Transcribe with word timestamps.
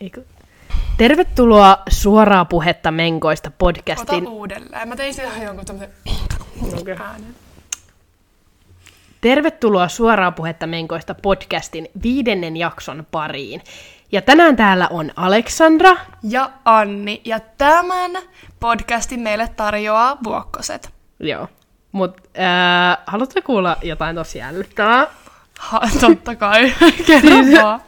Eikö? 0.00 0.22
Tervetuloa 0.96 1.82
Suoraa 1.88 2.44
puhetta 2.44 2.90
Menkoista 2.90 3.50
podcastin. 3.58 4.22
Ota 4.26 4.30
uudelleen. 4.30 4.88
Mä 4.88 4.96
tein 4.96 5.14
siihen 5.14 5.42
jonkun 5.42 5.64
tämmöisen 5.64 5.90
Okei. 6.80 6.96
äänen. 7.00 7.34
Tervetuloa 9.20 9.88
Suoraa 9.88 10.32
puhetta 10.32 10.66
Menkoista 10.66 11.14
podcastin 11.14 11.88
viidennen 12.02 12.56
jakson 12.56 13.06
pariin. 13.10 13.62
Ja 14.12 14.22
tänään 14.22 14.56
täällä 14.56 14.88
on 14.90 15.10
Aleksandra. 15.16 15.96
Ja 16.22 16.50
Anni. 16.64 17.20
Ja 17.24 17.40
tämän 17.58 18.10
podcastin 18.60 19.20
meille 19.20 19.48
tarjoaa 19.56 20.18
Vuokkoset. 20.24 20.90
Joo. 21.20 21.48
Mut 21.92 22.16
äh, 22.38 22.98
haluatko 23.06 23.42
kuulla 23.42 23.76
jotain 23.82 24.16
tosi 24.16 24.42
älyttävää? 24.42 25.06
Ha, 25.58 25.80
totta 26.00 26.36
kai. 26.36 26.72
Kerro 27.06 27.42
Siis- 27.42 27.62
vaan. 27.62 27.80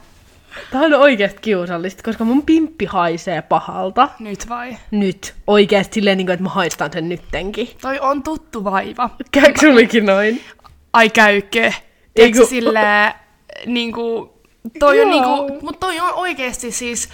Tää 0.71 0.81
on 0.81 0.93
oikeasti 0.93 1.39
kiusallista, 1.41 2.03
koska 2.03 2.23
mun 2.23 2.43
pimppi 2.45 2.85
haisee 2.85 3.41
pahalta. 3.41 4.09
Nyt 4.19 4.49
vai? 4.49 4.77
Nyt. 4.91 5.33
Oikeasti 5.47 5.93
silleen, 5.93 6.17
niin 6.17 6.25
kuin, 6.27 6.33
että 6.33 6.43
mä 6.43 6.49
haistan 6.49 6.93
sen 6.93 7.09
nyttenkin. 7.09 7.69
Toi 7.81 7.99
on 7.99 8.23
tuttu 8.23 8.63
vaiva. 8.63 9.09
Käykö 9.31 9.59
sullekin 9.59 10.05
noin? 10.05 10.41
Ai 10.93 11.09
käykö? 11.09 11.63
Ei 11.65 11.71
Tiedätkö 12.13 12.39
kun- 12.39 12.47
silleen, 12.49 13.13
niinku, 13.65 14.33
toi 14.79 15.01
on 15.01 15.11
Joo. 15.11 15.37
niinku, 15.45 15.65
mut 15.65 15.79
toi 15.79 15.99
on 15.99 16.13
oikeesti 16.13 16.71
siis, 16.71 17.09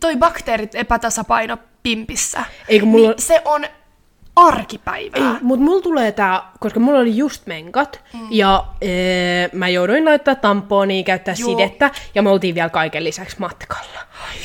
toi 0.00 0.16
bakteerit 0.16 0.74
epätasapaino 0.74 1.58
pimpissä. 1.82 2.44
Ei 2.68 2.80
kun 2.80 2.88
mulla 2.88 3.08
on- 3.08 3.14
niin 3.14 3.22
se 3.22 3.42
on 3.44 3.64
arkipäivää. 4.40 5.34
Ei, 5.34 5.38
mut 5.40 5.60
mulla 5.60 5.82
tulee 5.82 6.12
tää, 6.12 6.42
koska 6.60 6.80
mulla 6.80 6.98
oli 6.98 7.16
just 7.16 7.46
menkat, 7.46 8.00
mm. 8.14 8.20
ja 8.30 8.64
ee, 8.80 9.50
mä 9.52 9.68
jouduin 9.68 10.04
laittaa 10.04 10.34
tamponia, 10.34 11.02
käyttää 11.02 11.34
Joo. 11.38 11.50
Sidettä, 11.50 11.90
ja 12.14 12.22
me 12.22 12.30
oltiin 12.30 12.54
vielä 12.54 12.68
kaiken 12.68 13.04
lisäksi 13.04 13.36
matkalla. 13.38 14.00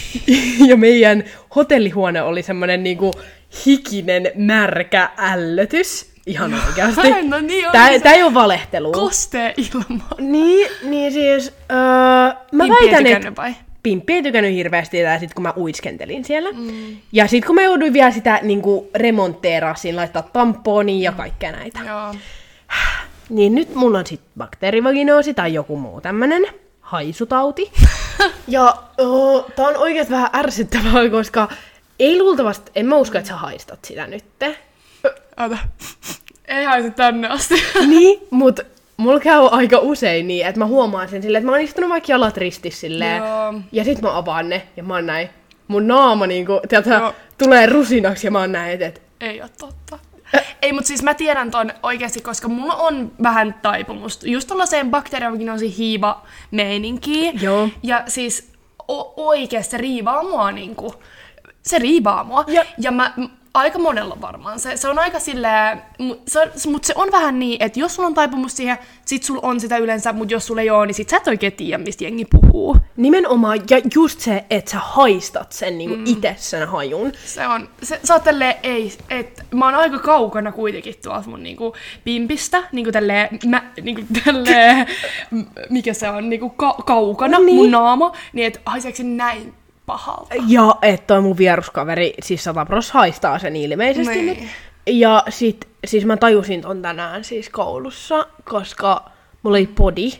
ja 0.69 0.77
meidän 0.77 1.23
hotellihuone 1.55 2.21
oli 2.21 2.43
semmonen 2.43 2.83
niinku 2.83 3.11
hikinen, 3.65 4.31
märkä 4.35 5.09
ällötys. 5.17 6.15
Ihan 6.25 6.53
oikeasti. 6.67 7.01
No 7.29 7.39
niin 7.39 7.71
tää, 7.71 7.89
niin 7.89 8.01
tää 8.01 8.13
ei 8.13 8.23
ole 8.23 8.33
valehtelua. 8.33 8.91
Kostee 8.91 9.53
ilma. 9.57 10.03
Niin, 10.19 10.67
niin 10.83 11.11
siis, 11.11 11.53
öö, 11.71 11.77
mä 12.51 12.63
ei 12.63 12.69
väitän, 12.69 13.07
että? 13.07 13.53
Pimppi 13.85 14.13
ei 14.13 14.23
tykännyt 14.23 14.53
hirveästi 14.53 14.97
ja 14.97 15.19
sit 15.19 15.33
kun 15.33 15.43
mä 15.43 15.53
uiskentelin 15.57 16.25
siellä. 16.25 16.51
Mm. 16.51 16.97
Ja 17.11 17.27
sit 17.27 17.45
kun 17.45 17.55
mä 17.55 17.61
jouduin 17.61 17.93
vielä 17.93 18.11
sitä 18.11 18.39
niinku 18.43 18.89
remontteerasin, 18.95 19.95
laittaa 19.95 20.21
tamponia 20.21 21.03
ja 21.03 21.11
kaikkea 21.11 21.51
näitä. 21.51 21.79
Joo. 21.87 22.15
Niin 23.29 23.55
nyt 23.55 23.75
mulla 23.75 23.99
on 23.99 24.07
sit 24.07 24.21
bakteerivaginoosi 24.37 25.33
tai 25.33 25.53
joku 25.53 25.77
muu 25.77 26.01
tämmönen 26.01 26.45
haisutauti. 26.81 27.71
ja 28.47 28.77
oh, 28.97 29.45
tää 29.55 29.67
on 29.67 29.77
oikeesti 29.77 30.13
vähän 30.13 30.29
ärsyttävää, 30.35 31.09
koska 31.11 31.47
ei 31.99 32.19
luultavasti, 32.19 32.71
en 32.75 32.85
mä 32.85 32.95
usko, 32.95 33.17
että 33.17 33.27
sä 33.27 33.35
haistat 33.35 33.85
sitä 33.85 34.07
nytte. 34.07 34.57
Ota. 35.45 35.57
Ei 36.47 36.65
haise 36.65 36.89
tänne 36.89 37.27
asti. 37.27 37.55
niin, 37.87 38.19
mut 38.29 38.59
mulla 38.97 39.19
käy 39.19 39.47
aika 39.51 39.79
usein 39.79 40.27
niin, 40.27 40.45
että 40.47 40.59
mä 40.59 40.65
huomaan 40.65 41.09
sen 41.09 41.21
silleen, 41.21 41.39
että 41.39 41.45
mä 41.45 41.51
oon 41.51 41.61
istunut 41.61 41.89
vaikka 41.89 42.11
jalat 42.11 42.37
ristissä 42.37 42.79
silleen, 42.79 43.17
Joo. 43.23 43.53
ja 43.71 43.83
sit 43.83 44.01
mä 44.01 44.17
avaan 44.17 44.49
ne, 44.49 44.67
ja 44.77 44.83
mä 44.83 44.93
oon 44.93 45.05
näin. 45.05 45.29
Mun 45.67 45.87
naama 45.87 46.27
niinku, 46.27 46.61
tiedätkö, 46.69 46.93
Joo. 46.93 47.13
tulee 47.37 47.65
rusinaksi, 47.65 48.27
ja 48.27 48.31
mä 48.31 48.39
oon 48.39 48.51
näin, 48.51 48.81
että 48.81 49.01
Ei 49.21 49.41
oo 49.41 49.47
totta. 49.59 49.99
Ei, 50.61 50.73
mutta 50.73 50.87
siis 50.87 51.03
mä 51.03 51.13
tiedän 51.13 51.51
ton 51.51 51.71
oikeasti, 51.83 52.21
koska 52.21 52.47
mulla 52.47 52.75
on 52.75 53.11
vähän 53.23 53.55
taipumusta 53.61 54.27
just 54.29 54.47
tollaiseen 54.47 54.91
bakteerivaginoosi 54.91 55.77
hiiva 55.77 56.21
meininkiin. 56.51 57.41
Joo. 57.41 57.69
Ja 57.83 58.03
siis 58.07 58.51
o- 58.87 59.13
oikeesti 59.29 59.71
se 59.71 59.77
riivaa 59.77 60.23
mua 60.23 60.51
niinku. 60.51 60.93
Se 61.61 61.79
riivaa 61.79 62.23
mua. 62.23 62.43
Ja- 62.47 62.65
ja 62.77 62.91
mä, 62.91 63.13
aika 63.55 63.79
monella 63.79 64.17
varmaan. 64.21 64.59
Se, 64.59 64.77
se 64.77 64.87
on 64.89 64.99
aika 64.99 65.19
silleen, 65.19 65.81
mu- 66.01 66.19
se 66.27 66.39
on, 66.41 66.47
mutta 66.67 66.87
se 66.87 66.93
on 66.95 67.11
vähän 67.11 67.39
niin, 67.39 67.63
että 67.63 67.79
jos 67.79 67.95
sulla 67.95 68.07
on 68.07 68.13
taipumus 68.13 68.57
siihen, 68.57 68.77
sit 69.05 69.23
sulla 69.23 69.39
on 69.43 69.59
sitä 69.59 69.77
yleensä, 69.77 70.13
mutta 70.13 70.33
jos 70.33 70.47
sulla 70.47 70.61
ei 70.61 70.69
ole, 70.69 70.85
niin 70.85 70.95
sit 70.95 71.09
sä 71.09 71.17
et 71.17 71.27
oikein 71.27 71.53
tiedä, 71.53 71.77
mistä 71.83 72.03
jengi 72.03 72.25
puhuu. 72.25 72.77
nimenomaan, 72.97 73.59
ja 73.69 73.81
just 73.95 74.19
se, 74.19 74.45
että 74.49 74.71
sä 74.71 74.79
haistat 74.79 75.51
sen 75.51 75.77
niinku 75.77 75.95
mm. 75.95 76.03
itse 76.05 76.35
sen 76.39 76.67
hajun. 76.67 77.11
Se 77.25 77.47
on, 77.47 77.69
se, 77.83 77.99
sä 78.03 78.13
oot 78.13 78.23
tälleen, 78.23 78.55
ei, 78.63 78.93
et 79.09 79.43
mä 79.51 79.65
oon 79.65 79.75
aika 79.75 79.99
kaukana 79.99 80.51
kuitenkin 80.51 80.95
tuolta 81.03 81.29
mun 81.29 81.43
niinku 81.43 81.73
pimpistä, 82.03 82.63
niinku 82.71 82.91
tälleen, 82.91 83.29
mä, 83.45 83.63
niinku 83.81 84.01
tälleen, 84.25 84.87
mikä 85.69 85.93
se 85.93 86.09
on, 86.09 86.29
niinku 86.29 86.49
ka- 86.49 86.77
kaukana, 86.85 87.39
Niin. 87.39 87.55
mun 87.55 87.71
naama, 87.71 88.11
niin 88.33 88.47
et 88.47 88.61
haiseeko 88.65 88.95
se 88.97 89.03
näin 89.03 89.53
pahalta? 89.85 90.35
Ja 90.47 90.75
että 90.81 91.07
toi 91.07 91.21
mun 91.21 91.37
vieruskaveri, 91.37 92.13
siis 92.23 92.43
100 92.43 92.65
pros 92.65 92.91
haistaa 92.91 93.39
sen 93.39 93.55
ilmeisesti 93.55 94.15
Niin. 94.15 94.25
nyt. 94.39 94.49
Ja 94.87 95.23
sit, 95.29 95.67
siis 95.85 96.05
mä 96.05 96.17
tajusin 96.17 96.61
ton 96.61 96.81
tänään 96.81 97.23
siis 97.23 97.49
koulussa, 97.49 98.27
koska 98.49 99.09
mulla 99.43 99.57
oli 99.57 99.67
podi. 99.67 100.11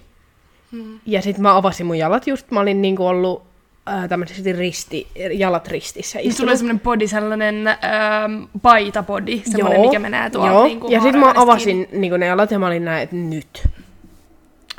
Hmm. 0.72 1.00
Ja 1.06 1.22
sit 1.22 1.38
mä 1.38 1.58
avasin 1.58 1.86
mun 1.86 1.98
jalat 1.98 2.28
just, 2.28 2.52
mä 2.52 2.60
olin 2.60 2.82
niinku 2.82 3.08
ollut 3.08 3.44
äh, 3.90 4.10
tämmöisesti 4.10 4.54
risti, 4.54 5.08
jalat 5.34 5.68
ristissä 5.68 6.20
Niin 6.20 6.34
sulla 6.34 6.52
on 6.52 6.58
semmonen 6.58 6.80
body, 6.80 7.08
sellainen 7.08 7.68
ähm, 7.68 8.44
paitapodi, 8.62 9.42
semmonen, 9.52 9.82
mikä 9.82 10.00
menee 10.00 10.30
tuolta 10.30 10.52
Joo. 10.54 10.66
niinku 10.66 10.88
ja 10.92 11.02
sit 11.02 11.16
mä 11.16 11.34
avasin 11.36 11.88
niinku 11.92 12.18
ne 12.18 12.26
jalat 12.26 12.52
ja 12.52 12.60
mä 12.60 12.68
olin 12.68 12.86
näin, 12.86 13.04
että 13.04 13.16
nyt. 13.16 13.68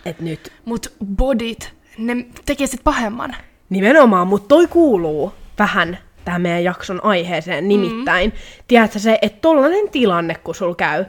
Et 0.05 0.21
nyt. 0.21 0.53
Mut 0.65 0.93
bodit, 1.17 1.73
ne 1.99 2.27
tekee 2.45 2.67
sit 2.67 2.81
pahemman. 2.85 3.37
Nimenomaan, 3.71 4.27
mutta 4.27 4.49
toi 4.49 4.67
kuuluu 4.67 5.33
vähän 5.59 5.99
tähän 6.27 6.43
meidän 6.43 6.65
jakson 6.65 7.05
aiheeseen, 7.05 7.69
nimittäin. 7.69 8.31
Mm. 8.31 8.37
Tiedätkö 8.69 8.99
se, 8.99 9.19
että 9.23 9.39
tollanen 9.41 9.89
tilanne, 9.91 10.35
kun 10.35 10.55
sul 10.55 10.75
käy, 10.75 11.05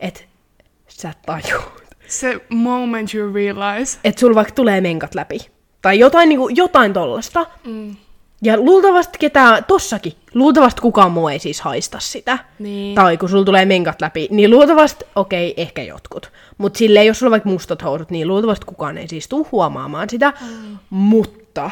että 0.00 0.20
sä 0.88 1.12
tajuut, 1.26 1.82
Se 2.06 2.40
moment 2.48 3.14
you 3.14 3.34
realize. 3.34 3.98
että 4.04 4.20
sul 4.20 4.34
vaikka 4.34 4.54
tulee 4.54 4.80
menkat 4.80 5.14
läpi. 5.14 5.38
Tai 5.82 5.98
jotain, 5.98 6.28
niinku, 6.28 6.48
jotain 6.48 6.92
tollasta. 6.92 7.46
Mm. 7.66 7.96
Ja 8.42 8.56
luultavasti 8.56 9.18
ketään, 9.18 9.64
tossakin, 9.64 10.12
luultavasti 10.34 10.80
kukaan 10.80 11.12
muu 11.12 11.28
ei 11.28 11.38
siis 11.38 11.60
haista 11.60 11.98
sitä. 12.00 12.38
Niin. 12.58 12.94
Tai 12.94 13.16
kun 13.16 13.28
sulla 13.28 13.44
tulee 13.44 13.64
menkat 13.64 14.00
läpi, 14.00 14.28
niin 14.30 14.50
luultavasti, 14.50 15.04
okei, 15.16 15.50
okay, 15.50 15.62
ehkä 15.62 15.82
jotkut. 15.82 16.32
Mutta 16.58 16.78
silleen, 16.78 17.06
jos 17.06 17.18
sulla 17.18 17.28
on 17.28 17.30
vaikka 17.30 17.48
mustat 17.48 17.82
housut, 17.82 18.10
niin 18.10 18.28
luultavasti 18.28 18.66
kukaan 18.66 18.98
ei 18.98 19.08
siis 19.08 19.28
tuu 19.28 19.48
huomaamaan 19.52 20.10
sitä. 20.10 20.32
Mm. 20.40 20.78
Mutta 20.90 21.70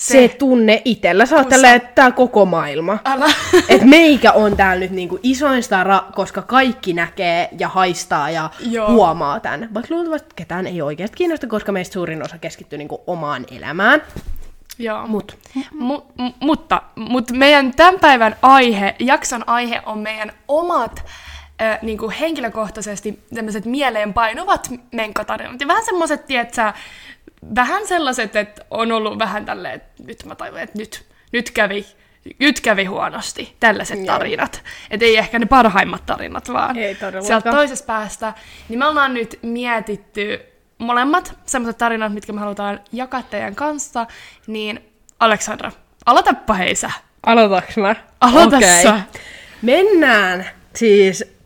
se, 0.00 0.12
se 0.12 0.36
tunne 0.38 0.82
itellä, 0.84 1.26
sä 1.26 1.36
oot 1.36 1.48
tälleen, 1.48 1.74
että 1.74 1.92
tää 1.94 2.12
koko 2.12 2.46
maailma. 2.46 2.98
Älä. 3.04 3.26
Et 3.68 3.82
meikä 3.82 4.32
on 4.32 4.56
täällä 4.56 4.80
nyt 4.80 4.90
niinku 4.90 5.18
isoin 5.22 5.62
stara, 5.62 6.02
koska 6.14 6.42
kaikki 6.42 6.92
näkee 6.92 7.48
ja 7.58 7.68
haistaa 7.68 8.30
ja 8.30 8.50
Joo. 8.60 8.92
huomaa 8.92 9.40
tämän. 9.40 9.74
Vaikka 9.74 9.94
luultavasti 9.94 10.28
ketään 10.36 10.66
ei 10.66 10.82
oikeasti 10.82 11.16
kiinnosta, 11.16 11.46
koska 11.46 11.72
meistä 11.72 11.92
suurin 11.92 12.24
osa 12.24 12.38
keskittyy 12.38 12.78
niinku 12.78 13.02
omaan 13.06 13.46
elämään. 13.50 14.02
Joo. 14.78 15.06
Mut 15.06 15.38
Mu- 15.56 16.02
m- 16.18 16.34
mutta, 16.40 16.82
mutta 16.96 17.34
meidän 17.34 17.72
tämän 17.74 18.00
päivän 18.00 18.36
aihe, 18.42 18.94
jakson 18.98 19.48
aihe 19.48 19.82
on 19.86 19.98
meidän 19.98 20.32
omat 20.48 21.04
äh, 21.62 21.78
niin 21.82 21.98
kuin 21.98 22.12
henkilökohtaisesti 22.12 23.20
tämmöiset 23.34 23.64
mieleen 23.64 24.14
painuvat 24.14 24.70
menkkatarinat. 24.92 25.60
Ja 25.60 25.68
vähän 25.68 25.84
semmoiset, 25.84 26.26
tietsä, 26.26 26.74
vähän 27.54 27.86
sellaiset, 27.86 28.36
että 28.36 28.64
on 28.70 28.92
ollut 28.92 29.18
vähän 29.18 29.44
tälleen, 29.44 29.74
että 29.74 30.02
nyt 30.02 30.24
mä 30.24 30.34
tajun, 30.34 30.58
että 30.58 30.78
nyt, 30.78 31.04
nyt 31.32 31.50
kävi 31.50 31.86
nyt 32.38 32.60
kävi 32.60 32.84
huonosti, 32.84 33.56
tällaiset 33.60 33.98
Joo. 33.98 34.06
tarinat. 34.06 34.62
Että 34.90 35.06
ei 35.06 35.16
ehkä 35.16 35.38
ne 35.38 35.46
parhaimmat 35.46 36.06
tarinat, 36.06 36.52
vaan 36.52 36.78
Ei 36.78 36.96
sieltä 37.26 37.50
toisesta 37.50 37.86
päästä. 37.86 38.34
Niin 38.68 38.78
me 38.78 38.86
ollaan 38.86 39.14
nyt 39.14 39.38
mietitty 39.42 40.40
molemmat 40.78 41.38
sellaiset 41.46 41.78
tarinat, 41.78 42.14
mitkä 42.14 42.32
me 42.32 42.40
halutaan 42.40 42.80
jakaa 42.92 43.22
teidän 43.22 43.54
kanssa. 43.54 44.06
Niin 44.46 44.84
Aleksandra, 45.20 45.72
aloitapa 46.06 46.54
hei 46.54 46.74
sä. 46.74 46.90
aloitaks 47.26 47.76
mä? 47.76 47.94
Aloita 48.20 48.60
sä. 48.82 49.00
Mennään 49.62 50.46
siis 50.74 51.39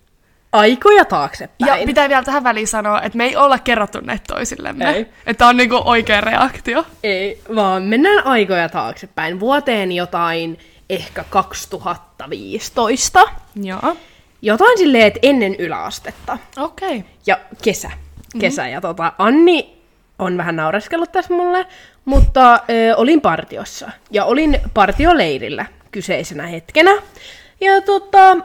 aikoja 0.54 1.04
taaksepäin. 1.04 1.80
Ja 1.80 1.86
pitää 1.86 2.08
vielä 2.08 2.22
tähän 2.22 2.44
väliin 2.44 2.66
sanoa, 2.66 3.02
että 3.02 3.18
me 3.18 3.24
ei 3.24 3.36
olla 3.36 3.58
kerrottu 3.58 4.00
näitä 4.00 4.24
toisillemme. 4.34 4.90
Ei. 4.90 5.06
Että 5.26 5.46
on 5.46 5.56
niinku 5.56 5.82
oikea 5.84 6.20
reaktio. 6.20 6.86
Ei, 7.02 7.40
vaan 7.54 7.82
mennään 7.82 8.26
aikoja 8.26 8.68
taaksepäin. 8.68 9.40
Vuoteen 9.40 9.92
jotain 9.92 10.58
ehkä 10.90 11.24
2015. 11.30 13.20
Joo. 13.62 13.96
Jotain 14.42 14.78
silleen, 14.78 15.06
että 15.06 15.20
ennen 15.22 15.54
yläastetta. 15.54 16.38
Okei. 16.56 16.98
Okay. 16.98 17.10
Ja 17.26 17.38
kesä. 17.62 17.90
Kesä. 18.38 18.62
Mm-hmm. 18.62 18.74
Ja 18.74 18.80
tota, 18.80 19.12
Anni 19.18 19.78
on 20.18 20.36
vähän 20.36 20.56
naureskellut 20.56 21.12
tässä 21.12 21.34
mulle, 21.34 21.66
mutta 22.04 22.54
ö, 22.54 22.96
olin 22.96 23.20
partiossa. 23.20 23.90
Ja 24.10 24.24
olin 24.24 24.60
partioleirillä 24.74 25.66
kyseisenä 25.90 26.46
hetkenä. 26.46 26.90
Ja 27.60 27.80
tota, 27.80 28.36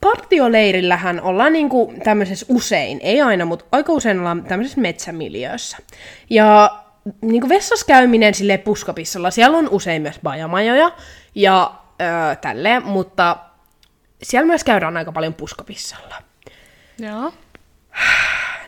partioleirillähän 0.00 1.20
ollaan 1.20 1.52
niinku 1.52 1.94
tämmöisessä 2.04 2.46
usein, 2.48 3.00
ei 3.02 3.20
aina, 3.20 3.44
mutta 3.44 3.64
aika 3.72 3.92
usein 3.92 4.18
ollaan 4.18 4.44
tämmöisessä 4.44 4.80
metsämiljöössä. 4.80 5.76
Ja 6.30 6.78
niinku 7.20 7.48
vessassa 7.48 7.86
käyminen 7.86 8.34
sille 8.34 8.58
puskapissalla, 8.58 9.30
siellä 9.30 9.58
on 9.58 9.68
usein 9.70 10.02
myös 10.02 10.20
bajamajoja 10.22 10.92
ja 11.34 11.74
öö, 12.00 12.36
tälleen, 12.36 12.84
mutta 12.84 13.36
siellä 14.22 14.46
myös 14.46 14.64
käydään 14.64 14.96
aika 14.96 15.12
paljon 15.12 15.34
puskapissalla. 15.34 16.22
Joo. 16.98 17.32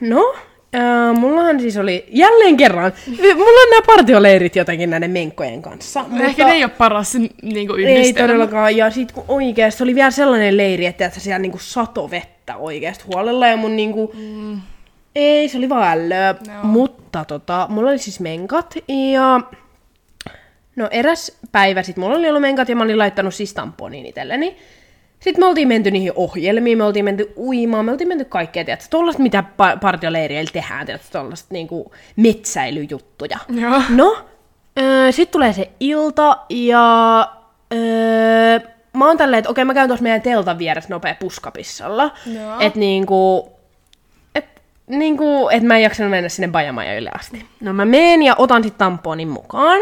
No, 0.00 0.35
äh, 0.75 1.19
mullahan 1.19 1.61
siis 1.61 1.77
oli 1.77 2.07
jälleen 2.09 2.57
kerran, 2.57 2.93
mulla 3.35 3.61
on 3.63 3.71
nämä 3.71 3.83
partioleirit 3.87 4.57
jotenkin 4.57 4.91
näiden 4.91 5.11
menkkojen 5.11 5.63
kanssa. 5.63 6.05
Mutta... 6.09 6.25
Ehkä 6.25 6.45
ne 6.45 6.53
ei 6.53 6.65
ole 6.65 6.73
paras 6.79 7.15
niinku 7.43 7.75
Ei 7.75 7.85
yhdistelmä. 7.85 8.29
todellakaan, 8.29 8.77
ja 8.77 8.91
sit 8.91 9.13
kun 9.13 9.25
oikeesti 9.29 9.83
oli 9.83 9.95
vielä 9.95 10.11
sellainen 10.11 10.57
leiri, 10.57 10.87
että, 10.87 11.11
siellä 11.11 11.39
niinku 11.39 11.59
sato 11.59 12.11
vettä 12.11 12.57
oikeesti 12.57 13.05
huolella, 13.13 13.47
ja 13.47 13.57
mun 13.57 13.77
niinku... 13.77 14.13
Mm. 14.15 14.61
Ei, 15.15 15.49
se 15.49 15.59
oli 15.59 15.69
vaan 15.69 15.99
ällöä. 15.99 16.35
Joo. 16.47 16.57
Mutta 16.63 17.25
tota, 17.25 17.67
mulla 17.71 17.91
oli 17.91 17.99
siis 17.99 18.21
menkat, 18.21 18.75
ja... 19.13 19.41
No 20.77 20.89
eräs 20.91 21.39
päivä 21.53 21.83
sit 21.83 21.97
mulla 21.97 22.17
oli 22.17 22.29
ollut 22.29 22.43
menkat, 22.43 22.69
ja 22.69 22.77
mä 22.77 22.85
olin 22.85 22.99
laittanut 22.99 23.35
siis 23.35 23.55
tamponin 23.55 24.07
itselleni. 24.07 24.57
Sitten 25.21 25.45
me 25.45 25.47
oltiin 25.47 25.69
menty 25.69 25.91
niihin 25.91 26.13
ohjelmiin, 26.15 26.79
me 26.79 26.85
oltiin 26.85 27.05
menty 27.05 27.33
uimaan, 27.37 27.85
me 27.85 27.91
oltiin 27.91 28.09
menty 28.09 28.25
kaikkea, 28.25 28.65
tiedätkö, 28.65 28.87
tollaista 28.91 29.23
mitä 29.23 29.45
pa- 29.51 29.79
partioleireillä 29.81 30.51
tehdään, 30.53 30.87
tiedätkö, 30.87 31.09
tollaista 31.13 31.49
niinku 31.55 31.93
metsäilyjuttuja. 32.17 33.39
Joo. 33.49 33.83
No, 33.89 34.17
öö, 34.79 35.13
sitten 35.13 35.33
tulee 35.33 35.53
se 35.53 35.71
ilta 35.81 36.39
ja 36.51 37.21
öö, 37.73 38.61
mä 38.93 39.07
oon 39.07 39.17
tälleen, 39.17 39.39
että 39.39 39.51
okei 39.51 39.65
mä 39.65 39.75
käyn 39.75 39.89
tuossa 39.89 40.03
meidän 40.03 40.23
teltan 40.23 40.59
vieressä 40.59 40.91
nopea 40.91 41.15
puskapissalla. 41.21 42.11
Joo. 42.35 42.61
Että 42.61 42.79
niinku, 42.79 43.53
et, 44.35 44.45
niinku, 44.87 45.49
et 45.49 45.63
mä 45.63 45.77
en 45.77 45.83
jaksanut 45.83 46.11
mennä 46.11 46.29
sinne 46.29 46.49
bajamajoille 46.49 47.11
asti. 47.19 47.47
No 47.61 47.73
mä 47.73 47.85
meen 47.85 48.23
ja 48.23 48.35
otan 48.39 48.63
sit 48.63 48.79
tamponin 48.79 49.29
mukaan. 49.29 49.81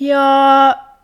Ja 0.00 0.22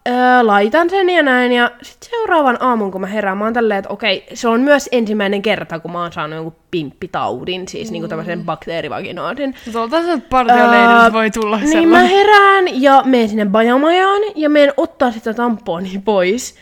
öö, 0.08 0.46
laitan 0.46 0.90
sen 0.90 1.10
ja 1.10 1.22
näin. 1.22 1.52
Ja 1.52 1.70
sitten 1.82 2.10
seuraavan 2.10 2.56
aamun, 2.60 2.90
kun 2.90 3.00
mä 3.00 3.06
herään, 3.06 3.38
mä 3.38 3.44
oon 3.44 3.52
tälleen, 3.52 3.78
että 3.78 3.90
okei, 3.92 4.26
se 4.34 4.48
on 4.48 4.60
myös 4.60 4.88
ensimmäinen 4.92 5.42
kerta, 5.42 5.78
kun 5.78 5.92
mä 5.92 6.02
oon 6.02 6.12
saanut 6.12 6.36
jonkun 6.36 6.56
pimppitaudin, 6.70 7.68
siis 7.68 7.88
mm. 7.88 7.92
niinku 7.92 8.08
tämmöisen 8.08 8.44
bakteerivaginootin. 8.44 9.54
Tuolta 9.72 10.02
se 10.02 10.18
partioleiriltä 10.30 11.02
Ää, 11.02 11.12
voi 11.12 11.30
tulla 11.30 11.56
Niin 11.58 11.68
mä 11.68 11.72
sellainen. 11.72 12.10
herään 12.10 12.82
ja 12.82 13.02
menen 13.04 13.28
sinne 13.28 13.46
bajamajaan 13.46 14.22
ja 14.34 14.48
menen 14.50 14.72
ottaa 14.76 15.12
sitä 15.12 15.34
tamponia 15.34 16.00
pois. 16.04 16.54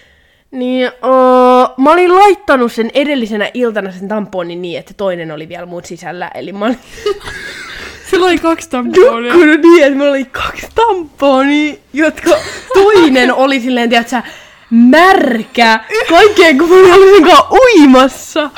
Niin 0.51 0.87
uh, 0.89 1.85
mä 1.85 1.93
olin 1.93 2.15
laittanut 2.15 2.73
sen 2.73 2.91
edellisenä 2.95 3.51
iltana 3.55 3.93
sen 3.93 4.09
tamponin 4.09 4.63
niin, 4.63 4.79
että 4.79 4.95
toinen 4.97 5.31
oli 5.33 5.49
vielä 5.49 5.67
mun 5.67 5.85
sisällä. 5.85 6.31
Eli 6.35 6.53
mä 6.53 6.65
olin 6.65 6.79
Sillä 8.11 8.27
oli 8.27 8.39
kaksi 8.39 8.71
tamponia. 8.71 9.33
nukkunut 9.33 9.61
niin, 9.61 9.85
että 9.85 9.99
mulla 9.99 10.11
oli 10.11 10.25
kaksi 10.25 10.67
tamponia, 10.75 11.75
jotka 11.93 12.31
toinen 12.75 13.35
oli 13.35 13.61
silleen, 13.61 13.91
tiedätkö, 13.91 14.23
märkä. 14.71 15.81
Kaikkeen 16.09 16.59
kun 16.59 16.69
mä 16.69 16.95
olin 16.95 17.27
uimassa. 17.51 18.51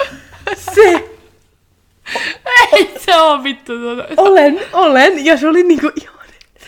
Se 0.75 1.09
Ei 2.73 2.95
se 2.99 3.17
on 3.17 3.45
vittu 3.45 3.79
tuota. 3.79 4.05
olen, 4.17 4.61
olen. 4.73 5.25
Ja 5.25 5.37
se 5.37 5.49
oli 5.49 5.63
niinku 5.63 5.91
ihan 6.03 6.19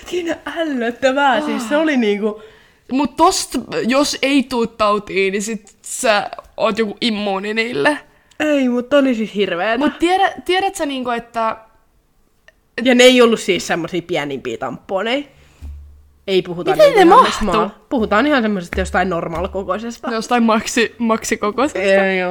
siinä 0.07 0.37
ällöttävää. 0.57 1.41
Siis 1.41 1.69
se 1.69 1.77
oli 1.77 1.97
niinku... 1.97 2.43
Mut 2.93 3.17
tosta, 3.17 3.59
jos 3.87 4.19
ei 4.23 4.43
tuu 4.43 4.67
tautiin, 4.67 5.33
niin 5.33 5.43
sit 5.43 5.75
sä 5.83 6.31
oot 6.57 6.79
joku 6.79 6.97
immuuni 7.01 7.55
niille. 7.55 7.99
Ei, 8.41 8.69
mutta 8.69 8.99
oli 8.99 9.15
siis 9.15 9.35
hirveetä. 9.35 9.79
Mut 9.79 9.99
tiedä, 9.99 10.33
tiedät 10.45 10.75
sä 10.75 10.87
niinku, 10.87 11.11
että... 11.11 11.57
Ja 12.85 12.95
ne 12.95 13.05
ei 13.05 13.23
ollut 13.23 13.41
siis 13.41 13.67
semmosia 13.67 14.03
pienimpiä 14.03 14.59
tamponeja. 14.59 15.25
Ei 16.31 16.43
puhuta 16.43 16.71
Miten 16.71 16.89
ne 16.91 16.95
ihan 16.97 17.09
mahtuu? 17.09 17.33
small. 17.39 17.69
Puhutaan 17.89 18.27
ihan 18.27 18.43
semmoisesta 18.43 18.81
jostain 18.81 19.11
normal-kokoisesta. 19.11 20.11
Jostain 20.13 20.43
maksi, 20.43 20.95
maksikokoisesta. 20.99 21.79
Ei, 22.05 22.19
joo. 22.19 22.31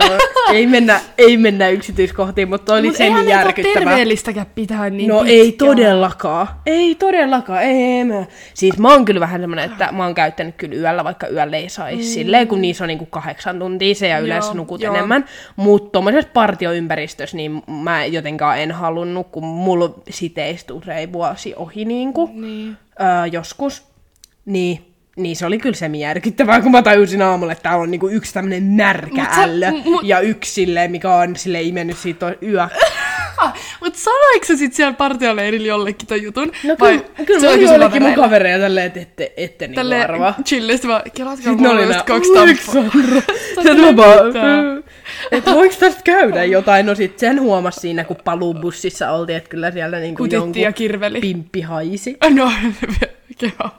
ei, 0.54 0.68
mennä, 0.68 1.00
ei 1.18 1.38
mennä 1.38 1.70
yksityiskohtiin, 1.70 2.50
mutta 2.50 2.74
oli 2.74 2.88
Mut 2.88 2.96
sen 2.96 3.14
ole 3.14 3.24
järkyttävää. 3.24 3.74
terveellistäkään 3.74 4.46
pitää 4.56 4.90
niin 4.90 5.08
No 5.10 5.16
pitkään. 5.20 5.40
ei 5.40 5.52
todellakaan. 5.52 6.48
Ei 6.66 6.96
todellakaan. 6.96 7.64
Ei, 7.64 7.82
ei 7.84 8.04
mä. 8.04 8.26
Siis 8.54 8.78
mä 8.78 8.92
oon 8.92 9.06
kyllä 9.06 9.20
vähän 9.20 9.42
semmonen, 9.42 9.66
että 9.72 9.90
mä 9.92 10.04
oon 10.04 10.16
käyttänyt 10.16 10.56
kyllä 10.56 10.76
yöllä, 10.76 11.04
vaikka 11.04 11.28
yöllä 11.28 11.58
ei 11.58 11.70
saisi 11.70 11.98
mm. 12.04 12.04
silleen, 12.14 12.48
kun 12.48 12.62
niissä 12.62 12.84
on 12.84 12.88
niinku 12.88 13.06
kahdeksan 13.06 13.60
tuntia 13.60 13.96
se 13.96 14.08
ja 14.08 14.20
yleensä 14.20 14.48
Joo, 14.48 14.56
nukut 14.56 14.82
joo. 14.82 14.94
enemmän. 14.96 15.26
Mutta 15.56 15.90
tuommoisessa 15.92 16.30
partioympäristössä 16.34 17.38
niin 17.38 17.62
mä 17.68 18.06
jotenkaan 18.06 18.60
en 18.60 18.72
halunnut, 18.72 19.28
kun 19.32 19.46
mulla 19.46 19.94
siteistä 20.10 20.74
usein 20.74 21.14
vuosi 21.14 21.54
ohi 21.56 21.86
niinku, 21.86 22.30
Niin. 22.34 22.78
öö, 23.02 23.26
joskus. 23.32 23.89
Niin, 24.50 24.86
niin 25.16 25.36
se 25.36 25.46
oli 25.46 25.58
kyllä 25.58 25.76
semi 25.76 26.00
järkyttävää, 26.00 26.62
kun 26.62 26.72
mä 26.72 26.82
tajusin 26.82 27.22
aamulla, 27.22 27.52
että 27.52 27.64
täällä 27.64 27.82
on 27.84 27.92
niinku 27.92 28.08
yksi 28.10 28.34
tämmönen 28.34 28.64
märkä 28.64 29.22
Mut 29.22 29.34
sä- 29.36 29.44
ällö 29.44 29.72
mut- 29.72 30.04
ja 30.04 30.20
yksi 30.20 30.52
silleen, 30.54 30.92
mikä 30.92 31.14
on 31.16 31.36
sille 31.36 31.62
imennyt 31.62 31.98
siitä 31.98 32.36
yö. 32.44 32.62
Ah, 33.38 33.54
mut 33.82 33.96
sanoiko 33.96 34.46
sä 34.46 34.58
sit 34.58 34.74
siellä 34.74 34.94
partioleirillä 34.94 35.68
jollekin 35.68 36.08
ton 36.08 36.24
jutun? 36.24 36.52
No 36.64 36.76
Vai 36.80 36.92
kyllä, 37.00 37.26
kyllä 37.26 37.40
se 37.40 37.50
oli 37.50 37.64
joillekin 37.64 38.04
mun 38.04 38.14
kavereja 38.14 38.60
tälleen, 38.60 38.88
että 38.88 39.00
ette, 39.02 39.34
ette 39.38 39.68
niinku 39.68 39.76
Tälleen 39.80 40.02
arvaa. 40.04 40.34
chillisti 40.46 40.88
vaan, 40.88 41.02
kelatkaa 41.16 41.54
mulla 41.56 41.82
just 41.82 42.02
kaksi 42.02 42.32
mitään. 42.32 42.54
että 45.32 45.52
voiko 45.52 45.76
tästä 45.80 46.02
käydä 46.04 46.44
jotain? 46.44 46.86
No 46.86 46.96
sit 46.96 47.20
sen 47.20 47.42
huomas 47.42 47.76
siinä, 47.76 48.04
kun 48.04 48.18
paluubussissa 48.24 49.12
oltiin, 49.12 49.38
että 49.38 49.50
kyllä 49.50 49.72
siellä 49.72 50.00
niinku 50.00 50.18
Kutitti 50.24 50.36
jonkun 50.36 50.62
ja 50.62 50.72
kirveli. 50.72 51.22
pimppi 51.22 51.62
haisi. 51.62 52.18
No, 52.36 52.52
joo. 53.42 53.70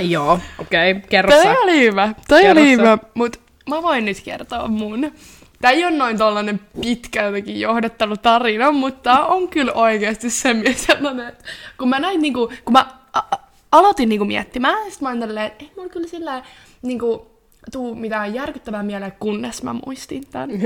Joo, 0.00 0.38
okei, 0.58 0.92
okay, 0.92 1.02
kerro 1.10 1.30
Toi 1.30 1.56
oli 1.62 1.80
hyvä, 1.80 2.14
toi 2.28 2.42
Kerro 2.42 2.62
oli 2.62 2.70
hyvä, 2.70 2.98
mut 3.14 3.40
mä 3.68 3.82
voin 3.82 4.04
nyt 4.04 4.20
kertoa 4.24 4.68
mun. 4.68 5.12
Tää 5.60 5.70
ei 5.70 5.84
ole 5.84 5.96
noin 5.96 6.18
tollanen 6.18 6.60
pitkä 6.80 7.22
jotenkin 7.22 7.60
johdettelu 7.60 8.16
tarina, 8.16 8.72
mutta 8.72 9.10
tää 9.10 9.26
on 9.26 9.48
kyllä 9.48 9.72
oikeasti 9.72 10.30
se 10.30 10.54
sellainen, 10.76 11.28
että 11.28 11.44
kun 11.78 11.88
mä 11.88 11.98
näin 11.98 12.22
niinku, 12.22 12.52
kun 12.64 12.72
mä 12.72 12.86
a- 13.12 13.36
aloitin 13.72 14.08
niinku 14.08 14.24
miettimään, 14.24 14.90
sit 14.90 15.00
mä 15.00 15.08
olin 15.08 15.20
tälleen, 15.20 15.46
että 15.46 15.64
ei 15.64 15.70
mulla 15.76 15.88
kyllä 15.88 16.08
sillä 16.08 16.42
niinku 16.82 17.34
tuu 17.72 17.94
mitään 17.94 18.34
järkyttävää 18.34 18.82
mieleen, 18.82 19.12
kunnes 19.20 19.62
mä 19.62 19.74
muistin 19.86 20.26
tän. 20.26 20.50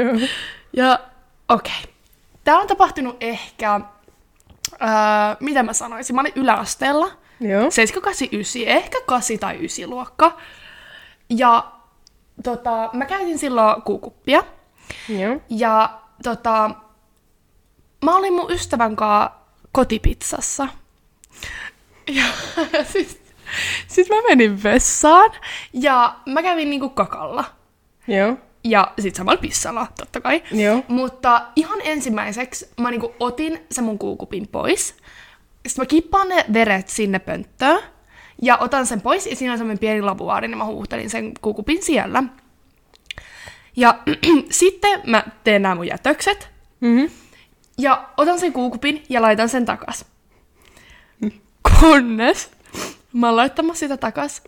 Ja 0.77 0.99
okei. 1.49 1.73
Okay. 1.83 1.93
Tää 2.45 2.59
on 2.59 2.67
tapahtunut 2.67 3.17
ehkä, 3.21 3.81
öö, 4.73 4.89
mitä 5.41 5.63
mä 5.63 5.73
sanoisin, 5.73 6.17
mä 6.17 6.21
olin 6.21 6.33
yläasteella. 6.37 7.11
Joo. 7.41 7.71
7, 7.71 8.03
8, 8.03 8.29
9, 8.33 8.63
ehkä 8.63 8.99
8 9.07 9.39
tai 9.39 9.57
9 9.57 9.91
luokka. 9.91 10.37
Ja 11.31 11.73
tota, 12.43 12.91
mä 12.93 13.07
käytin 13.07 13.39
silloin 13.39 13.83
kuukuppia. 13.83 14.45
Joo. 15.09 15.41
Ja 15.49 16.01
tota, 16.23 16.71
mä 18.05 18.17
olin 18.17 18.33
mun 18.33 18.53
ystävän 18.53 18.97
kanssa 18.97 19.39
kotipizzassa. 19.73 20.69
Ja 22.09 22.25
siis, 22.93 23.21
siis 23.87 24.09
mä 24.09 24.17
menin 24.29 24.63
vessaan 24.63 25.31
ja 25.73 26.17
mä 26.27 26.43
kävin 26.43 26.71
niinku 26.71 26.89
kakalla. 26.89 27.45
Joo. 28.07 28.37
Ja 28.65 28.93
sit 29.01 29.15
samalla 29.15 29.41
pissalla, 29.41 29.87
totta 29.99 30.21
kai. 30.21 30.43
Joo. 30.53 30.85
Mutta 30.89 31.43
ihan 31.57 31.79
ensimmäiseksi 31.85 32.69
mä 32.81 32.91
niinku 32.91 33.15
otin 33.21 33.67
sen 33.71 33.85
mun 33.85 33.99
kuukupin 33.99 34.49
pois. 34.49 34.95
Sitten 35.69 35.83
mä 35.83 35.87
kippaan 35.87 36.29
ne 36.29 36.45
veret 36.53 36.89
sinne 36.89 37.19
pönttöön. 37.19 37.83
Ja 38.43 38.57
otan 38.57 38.87
sen 38.87 39.01
pois, 39.01 39.27
ja 39.27 39.37
siinä 39.37 39.53
on 39.53 39.59
semmoinen 39.59 39.79
pieni 39.79 40.03
lavuaari, 40.03 40.49
niin 40.49 40.59
mä 40.59 40.65
huuhtelin 40.65 41.11
sen 41.11 41.33
kuukupin 41.41 41.83
siellä. 41.83 42.23
Ja 43.77 43.99
sitten 44.51 45.01
mä 45.07 45.25
teen 45.45 45.63
nämä 45.63 45.75
mun 45.75 45.87
jätökset. 45.87 46.49
Mm-hmm. 46.81 47.11
Ja 47.79 48.09
otan 48.17 48.41
sen 48.41 48.53
kuukupin 48.53 49.03
ja 49.09 49.23
laitan 49.23 49.49
sen 49.49 49.65
takas. 49.67 50.05
Kunnes 51.81 52.51
mä 53.13 53.27
oon 53.27 53.37
laittamassa 53.37 53.79
sitä 53.79 53.97
takas. 53.97 54.43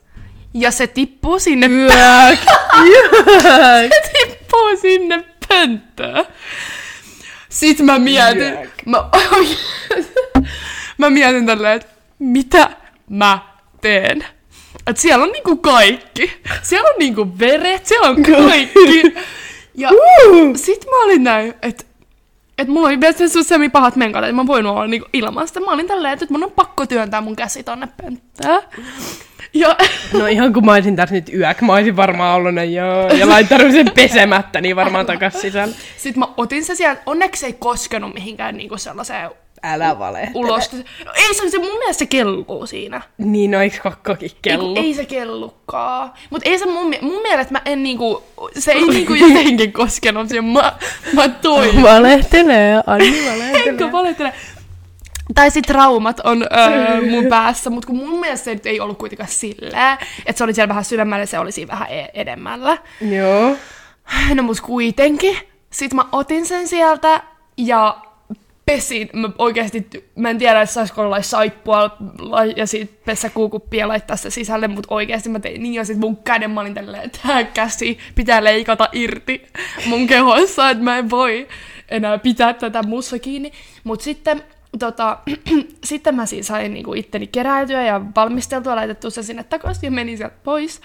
Ja 0.55 0.71
se 0.71 0.87
tippuu 0.87 1.39
sinne 1.39 1.67
Yök. 1.67 2.41
Yök. 2.87 3.93
se 3.93 4.11
tippuu 4.13 4.77
sinne 4.81 5.25
pönttöön. 5.49 6.27
Sitten 7.49 7.87
mä 7.87 7.99
mietin, 7.99 8.43
Jääk. 8.43 8.69
mä, 8.87 8.99
mä 11.01 11.11
mietin 11.11 11.47
tälleen, 11.47 11.77
että 11.77 11.89
mitä 12.19 12.71
mä 13.09 13.39
teen. 13.81 14.25
Et 14.87 14.97
siellä 14.97 15.25
on 15.25 15.33
niinku 15.33 15.57
kaikki. 15.57 16.33
Siellä 16.63 16.89
on 16.89 16.95
niinku 16.99 17.39
veret, 17.39 17.87
siellä 17.87 18.09
on 18.09 18.23
kaikki. 18.23 19.15
Ja 19.75 19.91
Uh. 19.91 20.57
sit 20.57 20.85
mä 20.85 21.05
olin 21.05 21.25
näin, 21.25 21.55
että 21.63 21.85
et 22.59 22.69
mulla 22.69 22.89
oli 22.89 23.01
vielä 23.01 23.29
se 23.29 23.43
semi 23.43 23.69
pahat 23.69 23.97
menkat, 23.97 24.25
että 24.25 24.33
mä 24.33 24.47
voin 24.47 24.67
olla 24.67 24.87
niinku 24.87 25.09
ilmasta. 25.13 25.61
Mä 25.61 25.71
olin 25.71 25.87
tälleen, 25.87 26.13
että 26.13 26.27
mun 26.31 26.45
on 26.45 26.53
pakko 26.53 26.87
työntää 26.87 27.21
mun 27.21 27.37
käsi 27.37 27.63
tonne 27.63 27.89
pönttöön. 28.03 28.63
Ja 29.55 29.77
No 30.19 30.27
ihan 30.27 30.53
kun 30.53 30.65
mä 30.65 30.73
olisin 30.73 30.97
tässä 30.97 31.15
nyt 31.15 31.29
yök, 31.35 31.61
mä 31.61 31.73
olisin 31.73 31.97
varmaan 31.97 32.37
ollut 32.37 32.55
ne 32.55 32.65
joo. 32.65 33.09
Ja 33.09 33.29
laittanut 33.29 33.73
sen 33.73 33.91
pesemättä, 33.95 34.61
niin 34.61 34.77
varmaan 34.77 35.07
takas 35.07 35.41
sisällä. 35.41 35.75
Sitten 35.97 36.21
mä 36.21 36.27
otin 36.37 36.65
se 36.65 36.75
sieltä, 36.75 37.03
onneksi 37.07 37.47
ei 37.47 37.53
koskenut 37.53 38.15
mihinkään 38.15 38.57
niinku 38.57 38.79
sellaiseen 38.79 39.31
Älä 39.63 39.99
vale. 39.99 40.29
ulos. 40.35 40.73
No 41.05 41.13
ei 41.15 41.35
se, 41.35 41.51
se 41.51 41.59
mun 41.59 41.79
mielestä 41.79 41.99
se 41.99 42.07
kelluu 42.07 42.67
siinä. 42.67 43.03
Niin, 43.19 43.51
no 43.51 43.61
eikö 43.61 43.77
kakkokin 43.83 44.31
kello? 44.43 44.79
Ei, 44.79 44.85
ei 44.87 44.95
se 44.95 45.05
kellukaan. 45.05 46.13
Mutta 46.31 46.49
ei 46.51 46.59
se 46.59 46.67
mun, 46.67 46.95
mun 47.01 47.23
mielestä 47.23 47.53
mä 47.53 47.63
en 47.65 47.83
niinku, 47.83 48.23
se 48.59 48.73
ei 48.73 48.87
niinku 48.89 49.15
jotenkin 49.15 49.73
koskenut 49.73 50.29
siihen. 50.29 50.45
Mä, 50.45 50.73
mä 51.13 51.29
toivon. 51.29 51.83
Valehtelee, 51.83 52.81
Anni 52.87 53.11
valehtelee. 53.27 53.69
Enkä 53.69 53.93
valehtele. 53.93 54.33
Tai 55.35 55.51
sit 55.51 55.67
traumat 55.67 56.21
on 56.21 56.43
öö, 56.43 57.11
mun 57.11 57.27
päässä, 57.27 57.71
mutta 57.71 57.87
kun 57.87 57.97
mun 57.97 58.21
mielestä 58.21 58.45
se 58.45 58.55
nyt 58.55 58.67
ei 58.67 58.81
ollut 58.81 58.99
kuitenkaan 58.99 59.29
silleen, 59.29 59.99
että 60.27 60.39
se 60.39 60.45
oli 60.45 60.55
siellä 60.55 60.69
vähän 60.69 60.85
syvemmällä, 60.85 61.27
se 61.27 61.39
oli 61.39 61.53
siinä 61.53 61.73
vähän 61.73 61.89
e- 61.91 62.11
edemmällä. 62.15 62.79
Joo. 63.01 63.57
No 64.35 64.43
mut 64.43 64.61
kuitenkin. 64.61 65.37
Sitten 65.71 65.97
mä 65.97 66.05
otin 66.13 66.47
sen 66.47 66.69
sieltä 66.69 67.23
ja 67.57 67.97
pesin. 68.71 69.11
Mä 69.13 69.31
oikeasti, 69.39 69.87
mä 70.17 70.31
en 70.31 70.39
tiedä, 70.39 70.63
että 70.63 70.75
saisiko 70.75 71.03
olla 71.03 71.23
saippua 71.23 71.97
ja 72.57 72.67
siitä 72.67 72.93
pessä 73.05 73.31
kuukuppia 73.31 73.89
laittaa 73.89 74.17
se 74.17 74.31
sisälle, 74.31 74.69
mutta 74.69 74.95
oikeasti 74.95 75.29
mä 75.29 75.41
tein 75.41 75.63
niin 75.63 75.75
ja 75.75 75.85
sit 75.85 75.99
mun 75.99 76.17
käden 76.17 76.51
mä 76.51 76.61
olin 76.61 76.75
tälleen, 76.75 77.05
että 77.05 77.19
tää 77.27 77.45
käsi 77.45 77.99
pitää 78.15 78.45
leikata 78.45 78.89
irti 78.93 79.47
mun 79.87 80.07
kehossa, 80.07 80.71
että 80.71 80.85
mä 80.85 80.99
en 80.99 81.11
voi 81.11 81.49
enää 81.89 82.19
pitää 82.19 82.55
tätä 82.55 82.83
mussa 82.83 83.19
kiinni. 83.19 83.53
Mut 83.85 84.01
sitten 84.01 84.43
Tota, 84.79 85.19
sitten 85.85 86.15
mä 86.15 86.27
siis 86.27 86.47
sain 86.47 86.75
niinku 86.75 86.95
itteni 86.95 87.27
keräytyä 87.27 87.83
ja 87.83 88.01
valmisteltua, 88.17 88.77
laitettua 88.77 89.11
se 89.11 89.23
sinne 89.23 89.45
takaisin 89.45 89.87
ja 89.87 89.91
menin 89.91 90.17
sieltä 90.17 90.37
pois. 90.45 90.81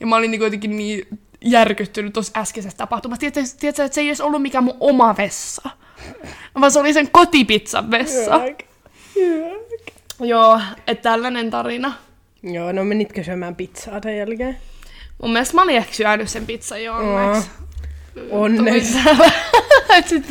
Ja 0.00 0.06
mä 0.06 0.16
olin 0.16 0.30
niinku 0.30 0.44
jotenkin 0.44 0.76
niin 0.76 1.18
järkyttynyt 1.44 2.12
tuossa 2.12 2.40
äskeisestä 2.40 2.78
tapahtumasta. 2.78 3.20
Tiedätkö, 3.20 3.68
että 3.68 3.94
se 3.94 4.00
ei 4.00 4.08
edes 4.08 4.20
ollut 4.20 4.42
mikään 4.42 4.64
mun 4.64 4.76
oma 4.80 5.16
vessa, 5.16 5.70
vaan 6.60 6.72
se 6.72 6.78
oli 6.78 6.92
sen 6.92 7.10
kotipizzan 7.10 7.90
vessa. 7.90 8.40
Joo, 10.20 10.60
että 10.86 11.02
tällainen 11.02 11.50
tarina. 11.50 11.92
Joo, 12.42 12.72
no 12.72 12.84
menitkö 12.84 13.24
syömään 13.24 13.56
pizzaa 13.56 14.00
sen 14.02 14.16
jälkeen? 14.16 14.56
Mun 15.22 15.32
mielestä 15.32 15.54
mä 15.54 15.62
olin 15.62 15.76
ehkä 15.76 15.92
syönyt 15.92 16.28
sen 16.28 16.46
pizzan 16.46 16.84
jo 16.84 16.94
onneksi. 16.94 17.50
Onneksi. 18.30 18.98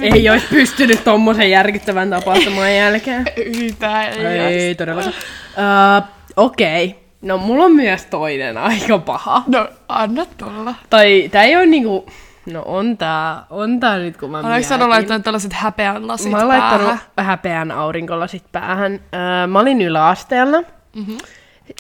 Ei 0.16 0.30
olisi 0.30 0.46
pystynyt 0.50 1.04
tommosen 1.04 1.50
järkyttävän 1.50 2.10
tapahtuman 2.10 2.76
jälkeen. 2.76 3.26
yhtään 3.64 4.14
ei, 4.14 4.40
Ei, 4.40 4.76
todellakaan. 4.76 5.14
Uh, 5.14 6.08
Okei. 6.36 6.86
Okay. 6.86 7.00
No 7.22 7.38
mulla 7.38 7.66
on 7.66 7.76
myös 7.76 8.06
toinen 8.06 8.58
aika 8.58 8.98
paha. 8.98 9.44
No, 9.48 9.70
anna 9.88 10.26
tulla. 10.38 10.76
Tai 10.90 11.30
tää 11.32 11.44
ei 11.44 11.56
oo 11.56 11.66
niinku... 11.66 12.10
No 12.54 12.62
on 12.66 12.98
tää, 12.98 13.46
on 13.50 13.80
tää 13.80 13.98
nyt 13.98 14.18
kun 14.18 14.32
mä 14.32 14.38
Oletko 14.38 14.50
mietin. 14.50 14.68
sä 14.68 14.90
laittanut 14.90 15.24
tällaiset 15.24 15.54
häpeän 15.54 16.08
lasit 16.08 16.32
Mä 16.32 16.38
oon 16.38 16.48
laittanut 16.48 16.96
häpeän 17.18 17.72
aurinkolasit 17.72 18.44
päähän. 18.52 18.94
Öö, 18.94 19.48
mä 19.48 19.60
olin 19.60 19.82
yläasteella. 19.82 20.62
Mm-hmm. 20.96 21.18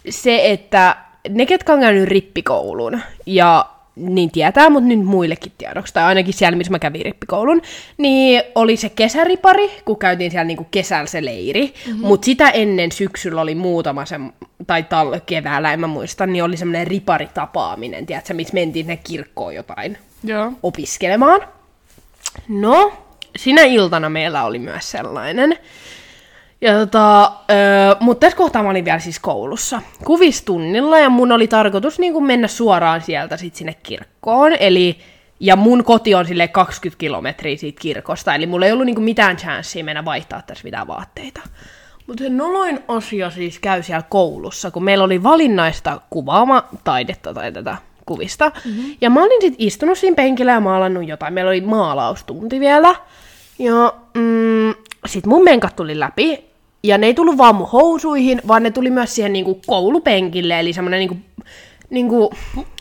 Se, 0.09 0.51
että 0.51 0.95
ne, 1.29 1.45
ketkä 1.45 1.73
on 1.73 1.79
käynyt 1.79 2.09
rippikoulun, 2.09 3.01
ja 3.25 3.69
niin 3.95 4.31
tietää, 4.31 4.69
mutta 4.69 4.87
nyt 4.87 5.05
muillekin 5.05 5.51
tiedoksi, 5.57 5.93
tai 5.93 6.03
ainakin 6.03 6.33
siellä, 6.33 6.57
missä 6.57 6.71
mä 6.71 6.79
kävin 6.79 7.05
rippikoulun, 7.05 7.61
niin 7.97 8.43
oli 8.55 8.77
se 8.77 8.89
kesäripari, 8.89 9.71
kun 9.85 9.99
käytiin 9.99 10.31
siellä 10.31 10.43
niinku 10.43 10.67
kesällä 10.71 11.05
se 11.05 11.25
leiri, 11.25 11.73
mm-hmm. 11.87 12.07
mutta 12.07 12.25
sitä 12.25 12.49
ennen 12.49 12.91
syksyllä 12.91 13.41
oli 13.41 13.55
muutama 13.55 14.05
se, 14.05 14.19
tai 14.67 14.81
tal- 14.81 15.21
keväällä, 15.25 15.73
en 15.73 15.79
mä 15.79 15.87
muista, 15.87 16.25
niin 16.25 16.43
oli 16.43 16.57
semmoinen 16.57 16.87
riparitapaaminen, 16.87 18.05
tiedätkö, 18.05 18.33
missä 18.33 18.53
mentiin 18.53 18.85
sinne 18.85 18.97
kirkkoon 18.97 19.55
jotain 19.55 19.97
Joo. 20.23 20.51
opiskelemaan. 20.63 21.41
No, 22.47 22.93
sinä 23.35 23.61
iltana 23.61 24.09
meillä 24.09 24.43
oli 24.43 24.59
myös 24.59 24.91
sellainen. 24.91 25.57
Ja 26.61 26.73
tota, 26.73 27.23
öö, 27.51 27.95
mutta 27.99 28.19
tässä 28.19 28.37
kohtaa 28.37 28.63
mä 28.63 28.69
olin 28.69 28.85
vielä 28.85 28.99
siis 28.99 29.19
koulussa 29.19 29.81
kuvistunnilla 30.05 30.99
ja 30.99 31.09
mun 31.09 31.31
oli 31.31 31.47
tarkoitus 31.47 31.99
niin 31.99 32.23
mennä 32.23 32.47
suoraan 32.47 33.01
sieltä 33.01 33.37
sit 33.37 33.55
sinne 33.55 33.73
kirkkoon. 33.73 34.53
Eli, 34.59 34.99
ja 35.39 35.55
mun 35.55 35.83
koti 35.83 36.15
on 36.15 36.25
sille 36.25 36.47
20 36.47 36.99
kilometriä 36.99 37.57
siitä 37.57 37.81
kirkosta, 37.81 38.35
eli 38.35 38.45
mulla 38.45 38.65
ei 38.65 38.71
ollut 38.71 38.85
niin 38.85 39.01
mitään 39.01 39.37
chanssiä 39.37 39.83
mennä 39.83 40.05
vaihtaa 40.05 40.41
tässä 40.41 40.63
mitään 40.63 40.87
vaatteita. 40.87 41.41
Mutta 42.07 42.23
se 42.23 42.29
noloin 42.29 42.79
asia 42.87 43.29
siis 43.29 43.59
käy 43.59 43.83
siellä 43.83 44.03
koulussa, 44.09 44.71
kun 44.71 44.83
meillä 44.83 45.03
oli 45.03 45.23
valinnaista 45.23 46.01
kuvaama 46.09 46.63
taidetta 46.83 47.33
tai 47.33 47.51
tätä 47.51 47.77
kuvista. 48.07 48.51
Mm-hmm. 48.65 48.95
Ja 49.01 49.09
mä 49.09 49.23
olin 49.23 49.41
sitten 49.41 49.67
istunut 49.67 49.97
siinä 49.97 50.15
penkillä 50.15 50.51
ja 50.51 50.59
maalannut 50.59 51.07
jotain. 51.07 51.33
Meillä 51.33 51.49
oli 51.49 51.61
maalaustunti 51.61 52.59
vielä. 52.59 52.95
Ja 53.59 53.93
mm, 54.13 54.73
sitten 55.05 55.29
mun 55.29 55.43
menkat 55.43 55.75
tuli 55.75 55.99
läpi. 55.99 56.47
Ja 56.83 56.97
ne 56.97 57.07
ei 57.07 57.13
tullut 57.13 57.37
vaan 57.37 57.55
mun 57.55 57.69
housuihin, 57.69 58.41
vaan 58.47 58.63
ne 58.63 58.71
tuli 58.71 58.89
myös 58.89 59.15
siihen 59.15 59.33
niinku 59.33 59.61
koulupenkille. 59.67 60.59
Eli 60.59 60.73
semmonen 60.73 60.99
niinku, 60.99 61.17
niinku 61.89 62.31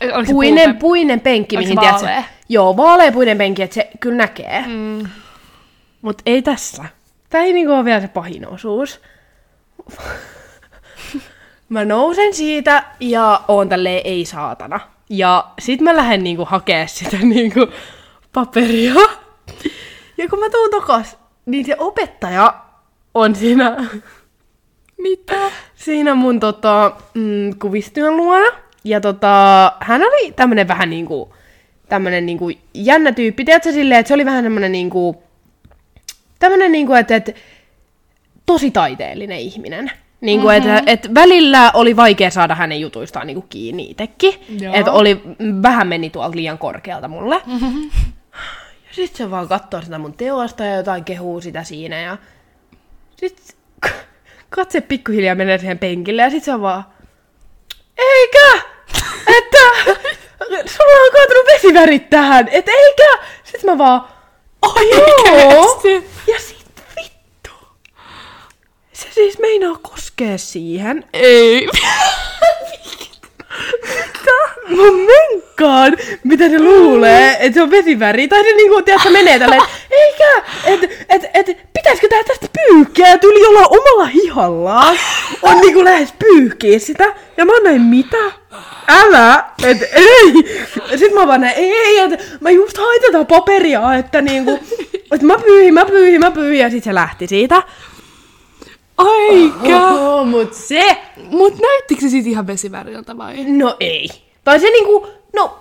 se 0.00 0.32
puinen, 0.32 0.76
puinen 0.76 1.20
penkki, 1.20 1.56
Oliko 1.56 1.68
mihin 1.68 1.78
se 1.78 1.80
tiedätkö, 1.80 2.06
vaalea? 2.06 2.24
Joo, 2.48 2.76
vaalea 2.76 3.12
puinen 3.12 3.38
penkki, 3.38 3.62
että 3.62 3.74
se 3.74 3.90
kyllä 4.00 4.16
näkee. 4.16 4.64
Mm. 4.66 5.08
Mut 6.02 6.22
ei 6.26 6.42
tässä. 6.42 6.84
Tää 7.30 7.40
ei 7.40 7.52
niinku 7.52 7.72
ole 7.72 7.84
vielä 7.84 8.00
se 8.00 8.08
pahin 8.08 8.48
osuus. 8.48 9.00
mä 11.68 11.84
nousen 11.84 12.34
siitä 12.34 12.84
ja 13.00 13.40
oon 13.48 13.68
tälleen 13.68 14.00
ei 14.04 14.24
saatana. 14.24 14.80
Ja 15.10 15.46
sit 15.58 15.80
mä 15.80 15.96
lähden 15.96 16.24
niinku 16.24 16.44
hakee 16.44 16.86
sitä 16.86 17.16
niinku 17.34 17.66
paperia. 18.32 18.94
Ja 20.18 20.28
kun 20.28 20.38
mä 20.38 20.50
tuun 20.50 20.70
takas, 20.70 21.18
niin 21.46 21.66
se 21.66 21.76
opettaja 21.78 22.54
on 23.14 23.36
siinä, 23.36 23.76
Mitä? 25.02 25.50
siinä 25.74 26.14
mun 26.14 26.40
tota, 26.40 26.96
mm, 27.14 27.58
kuvistyön 27.58 28.16
luona. 28.16 28.46
Ja 28.84 29.00
tota, 29.00 29.72
hän 29.80 30.02
oli 30.02 30.32
tämmönen 30.32 30.68
vähän 30.68 30.90
niinku, 30.90 31.34
tämmönen 31.88 32.26
niinku 32.26 32.50
jännä 32.74 33.12
tyyppi. 33.12 33.44
Tiedätkö 33.44 33.72
silleen, 33.72 34.00
että 34.00 34.08
se 34.08 34.14
oli 34.14 34.24
vähän 34.24 34.44
tämmönen 34.44 34.72
niinku, 34.72 35.22
tämmönen 36.38 36.72
niinku, 36.72 36.94
että, 36.94 37.16
että 37.16 37.32
tosi 38.46 38.70
taiteellinen 38.70 39.38
ihminen. 39.38 39.90
Niin 40.26 40.40
kuin, 40.40 40.62
mm-hmm. 40.62 40.76
että, 40.76 40.92
että 40.92 41.08
välillä 41.14 41.70
oli 41.74 41.96
vaikea 41.96 42.30
saada 42.30 42.54
hänen 42.54 42.80
jutuistaan 42.80 43.26
niin 43.26 43.34
kuin 43.34 43.46
kiinni 43.48 43.90
itsekin. 43.90 44.34
Joo. 44.60 44.74
Että 44.74 44.92
oli, 44.92 45.22
vähän 45.62 45.88
meni 45.88 46.10
tuolta 46.10 46.36
liian 46.36 46.58
korkealta 46.58 47.08
mulle. 47.08 47.42
Mm-hmm. 47.46 47.90
Ja 48.88 48.92
sit 48.92 49.16
se 49.16 49.30
vaan 49.30 49.48
katsoo 49.48 49.82
sitä 49.82 49.98
mun 49.98 50.14
teosta 50.14 50.64
ja 50.64 50.76
jotain 50.76 51.04
kehuu 51.04 51.40
sitä 51.40 51.64
siinä. 51.64 52.00
Ja 52.00 52.16
sit 53.16 53.56
katse 54.50 54.80
pikkuhiljaa 54.80 55.34
menee 55.34 55.58
siihen 55.58 55.78
penkille 55.78 56.22
ja 56.22 56.30
sit 56.30 56.44
se 56.44 56.54
on 56.54 56.62
vaan... 56.62 56.84
Eikä! 57.98 58.62
Että... 59.38 59.58
Sulla 60.66 61.04
on 61.04 61.12
kaatunut 61.12 61.46
vesivärit 61.54 62.10
tähän! 62.10 62.48
Et 62.50 62.68
eikä! 62.68 63.18
Sit 63.44 63.64
mä 63.64 63.78
vaan... 63.78 64.04
Oikeesti? 64.62 66.10
Ja 66.32 66.40
sit. 66.40 66.55
Se 68.96 69.08
siis 69.14 69.38
meinaa 69.38 69.78
koskea 69.82 70.38
siihen. 70.38 71.04
Ei. 71.12 71.68
Mitä? 73.82 74.36
Mun 74.68 75.06
menkkaan! 75.06 75.96
Mitä 76.24 76.48
ne 76.48 76.62
luulee? 76.62 77.36
Että 77.40 77.54
se 77.54 77.62
on 77.62 77.70
vesiväri? 77.70 78.28
Tai 78.28 78.42
ne 78.42 78.52
niinku, 78.52 78.82
tiedätkö, 78.82 79.10
menee 79.10 79.38
tälleen, 79.38 79.62
eikä! 79.90 80.42
Et, 80.64 81.06
et, 81.08 81.22
et, 81.34 81.46
pitäisikö 81.72 82.08
tää 82.08 82.24
tästä 82.24 82.46
pyyhkiä? 82.52 83.18
Tyyli 83.18 83.40
jollain 83.40 83.66
omalla 83.70 84.06
hihallaan. 84.06 84.98
On 85.42 85.58
niinku 85.60 85.84
lähes 85.84 86.14
pyyhkiä 86.18 86.78
sitä. 86.78 87.14
Ja 87.36 87.44
mä 87.44 87.52
näin, 87.64 87.82
mitä? 87.82 88.32
Älä! 88.88 89.44
Et 89.64 89.82
ei! 89.92 90.32
Sitten 90.88 91.14
mä 91.14 91.26
vaan 91.26 91.40
näin, 91.40 91.56
ei, 91.56 91.72
ei, 91.72 91.98
et, 91.98 92.40
mä 92.40 92.50
just 92.50 92.78
hain 92.78 93.00
tätä 93.02 93.24
paperia, 93.24 93.94
että 93.94 94.22
niinku, 94.22 94.58
että 95.12 95.26
mä 95.26 95.38
pyyhin, 95.38 95.74
mä 95.74 95.84
pyyhin, 95.84 96.20
mä 96.20 96.30
pyyhin, 96.30 96.58
ja 96.60 96.70
sit 96.70 96.84
se 96.84 96.94
lähti 96.94 97.26
siitä. 97.26 97.62
Aikä. 98.96 99.88
Oho, 99.88 100.24
mut 100.24 100.54
se 100.54 100.96
Mut 101.30 101.58
näyttikö 101.58 102.00
se 102.00 102.08
siitä 102.08 102.28
ihan 102.28 102.46
vesiväriltä 102.46 103.18
vai? 103.18 103.44
No 103.44 103.76
ei. 103.80 104.08
Tai 104.44 104.60
se 104.60 104.70
niinku, 104.70 105.06
no, 105.36 105.58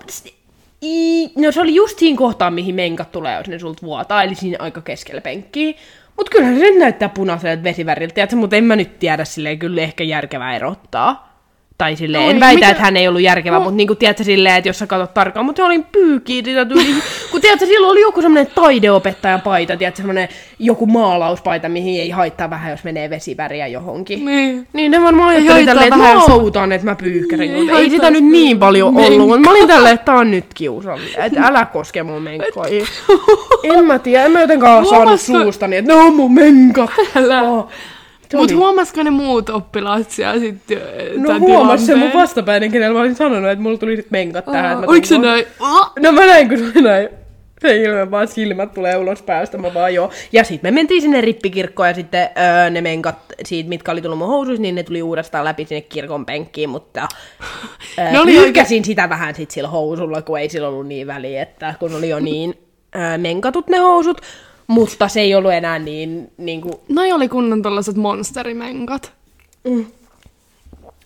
i, 0.84 1.32
no 1.36 1.52
se 1.52 1.62
oli 1.62 1.76
just 1.76 2.00
siinä 2.00 2.18
kohtaa, 2.18 2.52
mihin 2.52 2.76
menkat 2.76 3.12
tulee, 3.12 3.38
jos 3.38 3.48
ne 3.48 3.60
sulta 3.60 3.82
vuotaa, 3.82 4.24
eli 4.24 4.36
siinä 4.36 4.58
aika 4.60 4.82
keskellä 4.82 5.22
penkkiä. 5.22 5.74
Mut 6.18 6.30
kyllähän 6.30 6.60
se 6.60 6.80
näyttää 6.80 7.10
punaiselta 7.10 7.64
vesiväriltä, 7.64 8.36
mutta 8.36 8.56
en 8.56 8.64
mä 8.64 8.76
nyt 8.76 9.00
tiedä 9.00 9.26
silleen 9.26 9.60
kyllä 9.60 9.82
ehkä 9.82 10.04
järkevää 10.04 10.56
erottaa. 10.56 11.35
Tai 11.78 11.96
silleen, 11.96 12.24
Oi, 12.24 12.30
en 12.32 12.40
väitä, 12.40 12.56
mitä- 12.56 12.70
että 12.70 12.84
hän 12.84 12.98
ei 12.98 13.08
ollut 13.08 13.22
järkevä, 13.22 13.56
No. 13.56 13.62
mutta 13.64 13.76
niinku, 13.78 13.96
tiedätkö 13.96 14.24
silleen, 14.24 14.56
että 14.56 14.70
jos 14.70 14.80
sä 14.80 14.88
katsot 14.88 15.14
tarkkaan, 15.14 15.46
mutta 15.46 15.66
olin 15.66 15.84
pyykiä 15.84 16.42
sitä 16.46 16.66
tuli. 16.66 16.86
kun 17.32 17.42
tiedätkö, 17.42 17.66
silloin 17.66 17.92
oli 17.92 18.02
joku 18.02 18.22
semmoinen 18.22 18.52
taideopettajan 18.56 19.42
paita, 19.42 19.78
tiedätkö, 19.78 19.98
semmoinen 19.98 20.30
joku 20.60 20.86
maalauspaita, 20.86 21.70
mihin 21.70 22.02
ei 22.02 22.10
haittaa 22.10 22.50
vähän, 22.50 22.72
jos 22.72 22.84
menee 22.84 23.10
vesiväriä 23.10 23.68
johonkin. 23.68 24.26
Niin. 24.26 24.68
Niin 24.74 24.92
ne 24.92 25.02
varmaan 25.02 25.30
Ei 25.34 25.38
ajatteli 25.38 25.54
haittaa 25.56 25.74
tälleen, 25.74 25.88
että 25.94 26.00
vähän, 26.04 26.18
mä 26.30 26.34
autan, 26.34 26.72
että 26.72 26.86
mä 26.88 26.96
pyyhkäsen. 26.96 27.42
Ei 27.50 27.56
Ei, 27.56 27.60
ei 27.62 27.68
haittaa, 27.68 27.90
sitä 27.90 28.10
nyt 28.12 28.24
niin 28.24 28.60
paljon 28.60 28.94
menkka. 28.94 29.14
ollut, 29.14 29.28
mutta 29.28 29.42
mä 29.50 29.52
olin 29.52 29.68
tälleen, 29.68 29.94
että 29.94 30.06
tää 30.06 30.16
on 30.16 30.32
nyt 30.32 30.46
kiusallinen. 30.54 31.22
Että 31.22 31.42
älä 31.48 31.66
koske 31.66 32.04
mun 32.04 32.22
menkkoja. 32.22 32.86
en 33.64 33.86
mä 33.86 34.00
tiedä, 34.00 34.26
en 34.26 34.32
mä 34.32 34.42
jotenkaan 34.42 34.86
saanut 34.90 35.22
suustani, 35.22 35.76
että 35.78 35.94
ne 35.94 36.00
on 36.00 36.16
mun 36.16 36.34
menkat. 36.34 36.90
Älä. 37.16 37.42
Oh. 37.42 37.68
Se 38.32 38.38
Mut 38.38 38.52
oli- 38.52 38.58
huomasiko 38.58 39.04
ne 39.04 39.10
muut 39.10 39.50
oppilaat 39.50 40.12
siellä 40.12 40.40
sitten 40.40 40.78
No 41.16 41.40
huomas 41.40 41.86
se 41.86 41.96
mun 41.96 42.14
vastapäinen, 42.14 42.72
kenellä 42.72 42.94
mä 42.94 43.00
olin 43.02 43.16
sanonut, 43.16 43.52
että 43.52 43.62
mulla 43.64 43.78
tuli 43.78 43.96
sit 43.96 44.12
menkat 44.12 44.46
tähän. 44.46 44.78
mä 44.80 44.86
Oliko 44.88 45.06
se 45.06 45.18
näin? 45.18 45.46
No 46.00 46.12
mä 46.12 46.26
näin, 46.26 46.50
kun 46.50 46.58
se 46.74 46.82
näin. 46.82 47.10
Se 47.62 47.82
ilme 47.82 48.12
vaan 48.12 48.28
silmät 48.28 48.74
tulee 48.74 48.98
ulos 48.98 49.22
päästä, 49.22 49.58
mä 49.58 49.74
vaan 49.74 49.94
joo. 49.94 50.10
Ja 50.32 50.44
sitten 50.44 50.74
me 50.74 50.76
mentiin 50.76 51.02
sinne 51.02 51.22
rippikirkkoon 51.22 51.90
ja 51.90 51.96
sitten 51.96 52.30
öö, 52.38 52.70
ne 52.70 52.82
menkat 52.82 53.16
siitä, 53.46 53.70
mitkä 53.70 53.92
oli 53.92 54.02
tullut 54.02 54.18
mun 54.20 54.28
housuissa, 54.28 54.62
niin 54.62 54.76
ne 54.76 54.84
tuli 54.84 55.02
uudestaan 55.02 55.46
läpi 55.46 55.66
sinne 55.66 55.82
kirkon 55.82 56.26
penkkiin, 56.26 56.70
mutta 56.70 57.08
öö, 58.00 58.12
Ne 58.12 58.20
oli 58.20 58.32
pyyhkäsin 58.32 58.86
sitä 58.86 59.10
vähän 59.10 59.36
sit 59.36 59.52
sillä 59.52 59.70
housulla, 59.70 60.22
kun 60.22 60.40
ei 60.40 60.50
sillä 60.50 60.68
ollut 60.68 60.88
niin 60.88 61.08
väliä, 61.08 61.42
että 61.42 61.74
kun 61.80 61.96
oli 61.96 62.10
jo 62.10 62.20
niin 62.20 62.54
öö, 62.96 63.18
menkatut 63.18 63.68
ne 63.68 63.78
housut, 63.78 64.22
mutta 64.68 65.08
se 65.08 65.22
ei 65.22 65.36
ollut 65.36 65.54
enää 65.54 65.80
niin, 65.80 66.32
niin 66.38 66.62
kuin, 66.62 66.74
Noi 66.90 67.12
oli 67.12 67.30
kunnon 67.30 67.62
tollaset 67.62 67.96
monsterimenkat. 67.96 69.14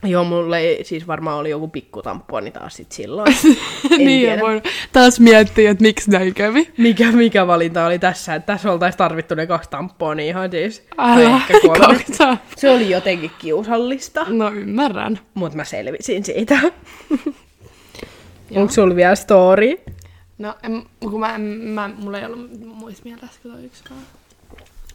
joo, 0.03 0.23
mulle 0.23 0.59
ei, 0.59 0.83
siis 0.83 1.07
varmaan 1.07 1.37
oli 1.37 1.49
joku 1.49 1.67
pikkutamponi 1.67 2.51
taas 2.51 2.73
sit 2.75 2.91
silloin. 2.91 3.35
Niin, 3.97 4.21
ja 4.23 4.27
tiedä. 4.29 4.41
voin 4.41 4.61
taas 4.93 5.19
miettiä, 5.19 5.71
että 5.71 5.81
miksi 5.81 6.11
näin 6.11 6.33
kävi. 6.33 6.69
Mikä, 6.77 7.11
mikä 7.11 7.47
valinta 7.47 7.85
oli 7.85 7.99
tässä, 7.99 8.35
että 8.35 8.53
tässä 8.53 8.71
oltaisiin 8.71 8.97
tarvittu 8.97 9.35
ne 9.35 9.47
kaksi 9.47 9.69
tamponia 9.69 10.25
ihan 10.25 10.51
siis. 10.51 10.83
Älä, 10.97 11.41
kaksa. 11.87 12.37
Se 12.57 12.69
oli 12.69 12.89
jotenkin 12.89 13.31
kiusallista, 13.39 14.25
No 14.29 14.51
ymmärrän. 14.51 15.19
mutta 15.33 15.55
mä 15.57 15.63
selvisin 15.63 16.25
siitä. 16.25 16.59
Onko 18.55 18.73
sulla 18.73 18.95
vielä 18.95 19.15
story? 19.15 19.75
No, 20.39 20.53
en, 20.63 20.83
kun 20.99 21.19
mä, 21.19 21.35
en, 21.35 21.41
mä, 21.41 21.89
mulla 21.97 22.19
ei 22.19 22.25
ollut 22.25 22.49
muista 22.63 23.03
mielessä 23.03 23.39
kyllä 23.43 23.59
yksikään. 23.59 23.99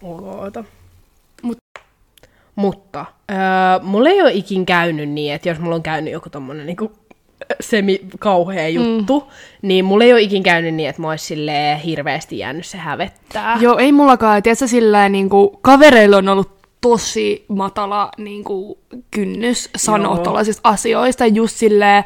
Oota. 0.03 0.65
Mut- 1.43 1.81
Mutta 2.55 3.07
öö, 3.31 3.37
mulla 3.83 4.09
ei 4.09 4.23
ole 4.23 4.33
ikin 4.33 4.67
käynyt 4.67 5.09
niin, 5.09 5.35
että 5.35 5.49
jos 5.49 5.59
mulla 5.59 5.77
on 5.77 5.83
käynyt 5.83 6.13
joku 6.13 6.31
tommonen 6.31 6.67
niinku 6.67 6.93
semi 7.61 8.01
kauhea 8.19 8.69
juttu, 8.69 9.21
mm. 9.21 9.27
niin 9.69 9.85
mulla 9.85 10.05
ei 10.05 10.13
ole 10.13 10.21
ikin 10.21 10.43
käynyt 10.43 10.75
niin, 10.75 10.89
että 10.89 11.03
mä 11.03 11.09
ois 11.09 11.27
silleen 11.27 11.79
hirveästi 11.79 12.39
jäänyt 12.39 12.67
se 12.67 12.79
hävettää. 12.79 13.59
Joo, 13.61 13.79
ei 13.79 13.93
mullakaan. 13.93 14.43
Tiedätkö, 14.43 14.67
silleen 14.67 15.13
niinku, 15.13 15.59
kavereilla 15.63 16.17
on 16.17 16.29
ollut 16.29 16.51
tosi 16.81 17.45
matala 17.49 18.11
niinku, 18.19 18.79
kynnys 19.11 19.71
sanoa 19.77 20.19
tuollaisista 20.19 20.69
asioista. 20.69 21.27
Just 21.27 21.57
silleen, 21.57 22.05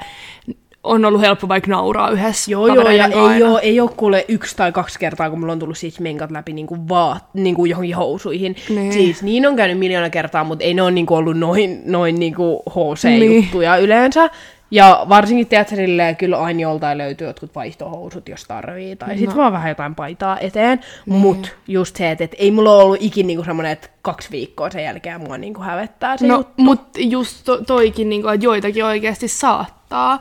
on 0.82 1.04
ollut 1.04 1.20
helppo 1.20 1.48
vaikka 1.48 1.70
nauraa 1.70 2.10
yhdessä 2.10 2.50
Joo, 2.50 2.66
joo, 2.66 2.90
ja 2.90 3.04
ei 3.06 3.42
ole, 3.42 3.60
ei 3.60 3.80
ole 3.80 3.90
kuule 3.96 4.24
yksi 4.28 4.56
tai 4.56 4.72
kaksi 4.72 4.98
kertaa, 4.98 5.30
kun 5.30 5.40
mulla 5.40 5.52
on 5.52 5.58
tullut 5.58 5.78
siis 5.78 6.00
menkat 6.00 6.30
läpi 6.30 6.52
niinku 6.52 6.88
vaat, 6.88 7.24
niinku 7.34 7.64
johonkin 7.64 7.96
housuihin. 7.96 8.56
Niin. 8.68 8.92
Siis 8.92 9.22
niin 9.22 9.46
on 9.46 9.56
käynyt 9.56 9.78
miljoona 9.78 10.10
kertaa, 10.10 10.44
mutta 10.44 10.64
ei 10.64 10.74
ne 10.74 10.82
ole 10.82 10.90
niinku 10.90 11.14
ollut 11.14 11.38
noin, 11.38 11.82
noin 11.84 12.14
niinku 12.14 12.62
Niin. 13.04 13.30
HC-juttuja 13.30 13.76
yleensä. 13.76 14.30
Ja 14.70 15.06
varsinkin 15.08 15.46
silleen, 15.68 16.16
kyllä 16.16 16.38
aina 16.38 16.60
joltain 16.60 16.98
löytyy 16.98 17.26
jotkut 17.26 17.54
vaihtohousut, 17.54 18.28
jos 18.28 18.44
tarvii, 18.44 18.96
tai 18.96 19.18
sit 19.18 19.30
No. 19.30 19.36
vaan 19.36 19.52
vähän 19.52 19.68
jotain 19.68 19.94
paitaa 19.94 20.38
eteen. 20.38 20.80
Niin. 21.06 21.20
Mut 21.20 21.56
just 21.68 21.96
se, 21.96 22.10
että 22.10 22.24
et 22.24 22.34
ei 22.38 22.50
mulla 22.50 22.74
ole 22.74 22.82
ollut 22.82 22.98
ikin 23.00 23.26
niinku 23.26 23.44
semmonen, 23.44 23.72
että 23.72 23.88
kaksi 24.02 24.30
viikkoa 24.30 24.70
sen 24.70 24.84
jälkeen 24.84 25.20
mua 25.20 25.38
niinku 25.38 25.60
hävettää 25.60 26.16
se 26.16 26.26
No, 26.26 26.36
juttu. 26.36 26.52
mut 26.56 26.80
just 26.98 27.44
to, 27.44 27.64
toikin, 27.64 28.08
niin 28.08 28.22
kuin, 28.22 28.34
että 28.34 28.44
joitakin 28.46 28.84
oikeasti 28.84 29.28
saattaa. 29.28 30.20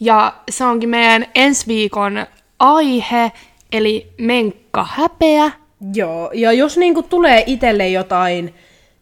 Ja 0.00 0.34
se 0.50 0.64
onkin 0.64 0.88
meidän 0.88 1.26
ensi 1.34 1.66
viikon 1.66 2.26
aihe, 2.58 3.32
eli 3.72 4.06
menkka 4.18 4.86
häpeä. 4.90 5.50
Joo, 5.94 6.30
ja 6.34 6.52
jos 6.52 6.76
niinku 6.78 7.02
tulee 7.02 7.44
itselle 7.46 7.88
jotain 7.88 8.54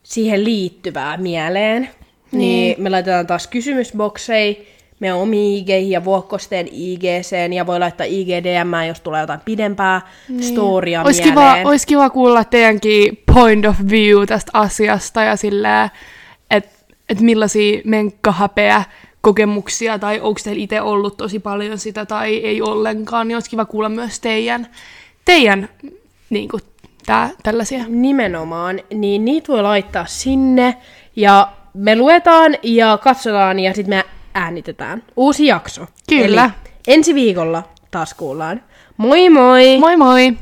siihen 0.03 0.45
liittyvää 0.45 1.17
mieleen, 1.17 1.83
niin, 1.83 2.39
niin 2.41 2.83
me 2.83 2.91
laitetaan 2.91 3.27
taas 3.27 3.47
kysymysboksei 3.47 4.74
meidän 5.01 5.17
omiin 5.17 5.59
IG 5.59 5.69
ja 5.91 6.05
Vuokkosteen 6.05 6.69
IGCen, 6.73 7.53
ja 7.53 7.67
voi 7.67 7.79
laittaa 7.79 8.07
IGDM, 8.07 8.87
jos 8.89 9.01
tulee 9.01 9.21
jotain 9.21 9.41
pidempää 9.45 10.01
niin. 10.29 10.43
storya 10.43 11.03
Olisi 11.03 11.23
kiva, 11.23 11.57
ois 11.65 11.87
kiva 11.87 12.11
kuulla 12.11 12.45
teidänkin 12.45 13.23
point 13.35 13.67
of 13.67 13.77
view 13.91 14.25
tästä 14.27 14.51
asiasta 14.55 15.23
ja 15.23 15.37
silleen, 15.37 15.91
että 16.51 16.71
et 17.09 17.21
millaisia 17.21 17.81
menkkahäpeä 17.85 18.85
kokemuksia 19.21 19.99
tai 19.99 20.21
onko 20.21 20.41
teillä 20.45 20.63
itse 20.63 20.81
ollut 20.81 21.17
tosi 21.17 21.39
paljon 21.39 21.79
sitä 21.79 22.07
tai 22.07 22.37
ei 22.37 22.63
ollenkaan, 22.63 23.29
niin 23.29 23.37
olisi 23.37 23.51
kiva 23.51 23.65
kuulla 23.65 23.89
myös 23.89 24.21
teidän, 24.21 24.67
teidän 25.25 25.69
niin 26.31 26.49
kuin, 26.49 26.63
tää, 27.07 27.31
tällaisia. 27.43 27.85
Nimenomaan, 27.89 28.81
niin 28.95 29.25
niitä 29.25 29.53
voi 29.53 29.63
laittaa 29.63 30.07
sinne, 30.07 30.77
ja 31.17 31.53
me 31.75 31.97
luetaan 31.97 32.57
ja 32.63 32.99
katsotaan, 33.03 33.61
ja 33.61 33.75
sitten 33.75 33.99
me 33.99 34.05
äänitetään. 34.35 35.03
Uusi 35.17 35.47
jakso. 35.47 35.87
Kyllä. 36.09 36.45
Eli 36.45 36.73
ensi 36.87 37.15
viikolla 37.15 37.63
taas 37.91 38.15
kuullaan. 38.15 38.63
Moi 38.97 39.31
moi! 39.31 39.79
Moi 39.79 39.97
moi! 39.97 40.33